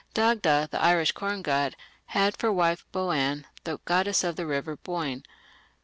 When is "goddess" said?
3.85-4.23